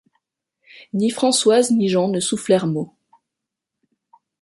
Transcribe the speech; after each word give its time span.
Ni 0.93 1.11
Françoise 1.11 1.69
ni 1.69 1.87
Jean 1.87 2.07
ne 2.07 2.19
soufflèrent 2.19 2.65
mot. 2.65 2.95